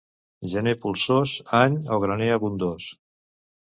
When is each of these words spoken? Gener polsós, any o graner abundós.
Gener 0.53 0.73
polsós, 0.85 1.35
any 1.61 1.79
o 1.99 2.03
graner 2.07 2.35
abundós. 2.41 2.93